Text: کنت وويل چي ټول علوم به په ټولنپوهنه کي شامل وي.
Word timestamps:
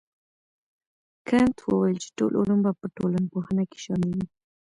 کنت 1.27 1.57
وويل 1.69 1.97
چي 2.03 2.09
ټول 2.17 2.31
علوم 2.39 2.59
به 2.65 2.71
په 2.79 2.85
ټولنپوهنه 2.97 3.63
کي 3.71 3.77
شامل 3.85 4.11
وي. 4.17 4.25